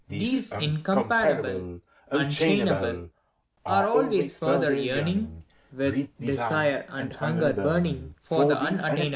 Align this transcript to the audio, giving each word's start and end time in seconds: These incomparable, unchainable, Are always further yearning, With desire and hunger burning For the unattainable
These 0.09 0.51
incomparable, 0.53 1.79
unchainable, 2.11 3.09
Are 3.67 3.85
always 3.87 4.33
further 4.33 4.73
yearning, 4.73 5.43
With 5.71 6.07
desire 6.19 6.85
and 6.89 7.13
hunger 7.13 7.53
burning 7.53 8.15
For 8.23 8.47
the 8.47 8.57
unattainable 8.57 9.09